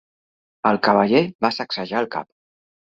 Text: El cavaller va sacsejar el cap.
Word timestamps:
El 0.71 0.79
cavaller 0.89 1.23
va 1.47 1.55
sacsejar 1.61 2.05
el 2.05 2.13
cap. 2.19 2.31